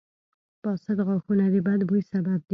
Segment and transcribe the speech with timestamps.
[0.61, 2.49] •فاسد غاښونه د بد بوي سبب دي.